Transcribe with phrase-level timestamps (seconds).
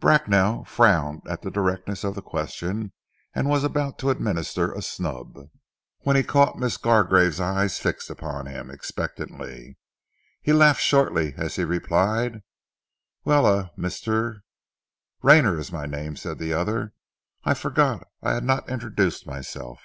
[0.00, 2.90] Bracknell frowned at the directness of the question
[3.32, 5.38] and was about to administer a snub,
[6.00, 9.78] when he caught Miss Gargrave's eyes fixed upon him expectantly.
[10.42, 12.42] He laughed shortly as he replied,
[13.24, 14.26] "Well, Mr.
[14.26, 14.36] ar"
[15.22, 16.92] "Rayner is my name," said the other.
[17.44, 19.78] "I forgot I had not introduced myself."